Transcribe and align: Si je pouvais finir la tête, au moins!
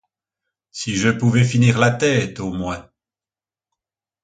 Si 0.71 0.95
je 0.95 1.09
pouvais 1.11 1.43
finir 1.43 1.77
la 1.77 1.91
tête, 1.91 2.39
au 2.39 2.51
moins! 2.51 2.89